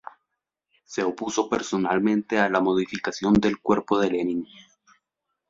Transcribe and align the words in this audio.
Se 0.83 1.03
opuso 1.03 1.47
personalmente 1.47 2.39
a 2.39 2.49
la 2.49 2.59
momificación 2.59 3.33
del 3.33 3.59
cuerpo 3.59 3.99
de 3.99 4.09
Lenin. 4.09 4.47